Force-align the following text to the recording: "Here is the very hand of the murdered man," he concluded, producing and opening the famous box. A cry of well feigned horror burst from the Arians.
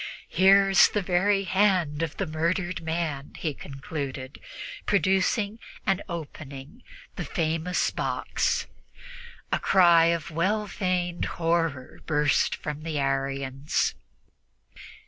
"Here 0.29 0.67
is 0.71 0.89
the 0.89 1.03
very 1.03 1.43
hand 1.43 2.01
of 2.01 2.17
the 2.17 2.25
murdered 2.25 2.81
man," 2.81 3.33
he 3.37 3.53
concluded, 3.53 4.39
producing 4.87 5.59
and 5.85 6.01
opening 6.09 6.81
the 7.17 7.23
famous 7.23 7.91
box. 7.91 8.65
A 9.51 9.59
cry 9.59 10.05
of 10.05 10.31
well 10.31 10.65
feigned 10.65 11.25
horror 11.37 11.99
burst 12.07 12.55
from 12.55 12.81
the 12.81 12.97
Arians. 12.97 13.93